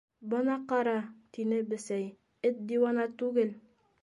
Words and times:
—Бына 0.29 0.53
ҡара, 0.71 0.95
—тине 1.37 1.59
Бесәй, 1.75 2.09
—эт 2.51 2.65
диуана 2.73 3.07
түгел. 3.23 3.55